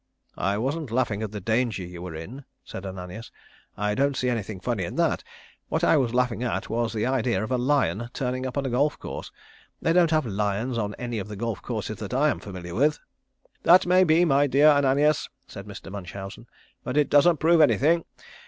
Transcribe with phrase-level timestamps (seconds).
[0.39, 3.31] "I wasn't laughing at the danger you were in," said Ananias.
[3.77, 5.23] "I don't see anything funny in that.
[5.69, 8.71] What I was laughing at was the idea of a lion turning up on a
[8.71, 9.31] golf course.
[9.79, 12.97] They don't have lions on any of the golf courses that I am familiar with."
[13.61, 15.91] "That may be, my dear Ananias," said Mr.
[15.91, 16.47] Munchausen,
[16.83, 18.03] "but it doesn't prove anything.